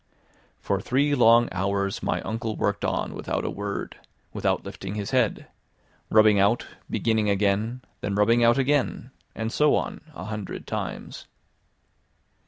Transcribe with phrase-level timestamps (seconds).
[0.59, 3.97] For three long hours my uncle worked on without a word,
[4.33, 5.45] without lifting his head;
[6.09, 11.27] rubbing out, beginning again, then rubbing out again, and so on a hundred times.